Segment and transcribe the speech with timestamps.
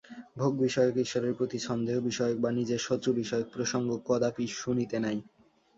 [0.37, 5.17] ভোগ-বিষয়ক, ঈশ্বরের প্রতি সন্দেহ-বিষয়ক, বা নিজের শত্রু-বিষয়ক প্রসঙ্গ কদাপি শুনিতে নাই।